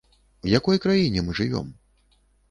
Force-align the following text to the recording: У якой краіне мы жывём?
У 0.45 0.47
якой 0.59 0.79
краіне 0.85 1.23
мы 1.27 1.35
жывём? 1.39 1.67